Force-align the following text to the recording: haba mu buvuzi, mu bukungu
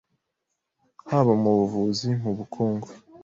haba 1.09 1.33
mu 1.41 1.51
buvuzi, 1.59 2.09
mu 2.23 2.31
bukungu 2.37 2.87